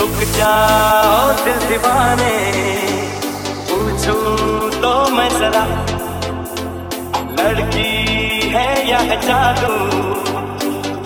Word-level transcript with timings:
जाओ 0.00 1.32
दिल 1.44 1.68
दीवाने। 1.68 2.34
पूछूँ 3.70 4.70
तो 4.70 5.10
मैं 5.10 5.28
जरा, 5.28 5.64
लड़की 7.38 7.90
है 8.50 8.90
या 8.90 8.98
है 8.98 9.20
जादू? 9.20 9.74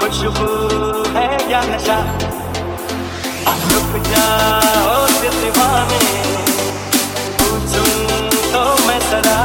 खुशबू 0.00 0.48
है 1.16 1.50
या 1.50 1.62
नशा? 1.62 1.98
रुक 3.72 4.02
जाओ 4.02 5.06
दिल 5.20 5.42
दीवाने। 5.42 6.04
पूछूँ 7.40 8.28
तो 8.52 8.86
मैं 8.86 9.00
जरा, 9.00 9.40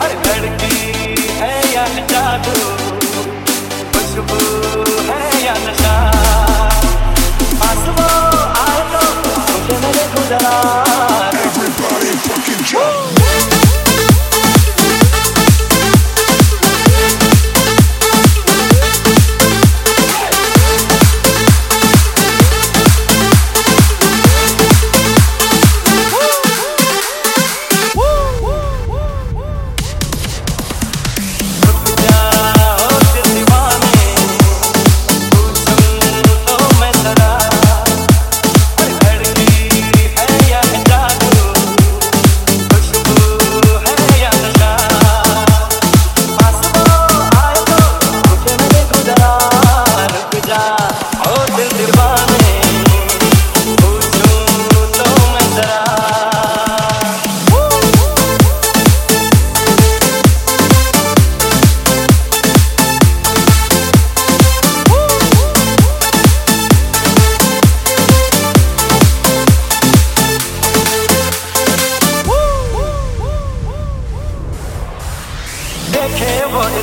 अरे 0.00 0.14
लड़की 0.14 0.76
है 1.32 1.74
या 1.74 1.82
है 1.82 2.06
जादू? 2.06 2.60
खुशबू 3.92 4.47
Everybody 10.30 12.12
fucking 12.18 12.64
jump. 12.64 13.17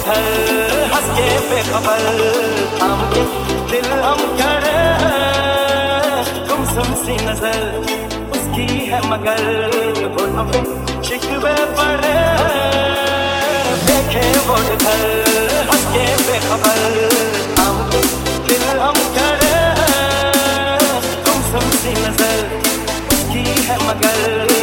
इधर 0.05 0.89
हंस 0.93 1.05
के 1.17 1.29
बेखबर 1.49 2.03
हम 2.81 2.99
के 3.13 3.21
दिल 3.71 3.87
हम 4.01 4.19
करे 4.39 4.73
गुमसुम 6.49 6.93
सी 7.03 7.15
नज़र 7.27 7.63
उसकी 8.35 8.67
है 8.89 8.99
मगर 9.09 9.41
होठों 10.17 10.45
पे 10.51 10.61
शिकवे 11.07 11.55
पड़े 11.79 12.13
देखे 13.87 14.25
वो 14.49 14.57
इधर 14.75 15.03
हंस 15.71 15.87
के 15.95 16.05
बेखबर 16.29 16.85
हम 17.61 17.81
के 17.91 18.03
दिल 18.49 18.67
हम 18.85 19.01
करे 19.17 19.57
गुमसुम 21.25 21.69
सी 21.81 21.97
नज़र 22.03 22.45
उसकी 23.13 23.47
है 23.69 23.79
मगर 23.87 24.54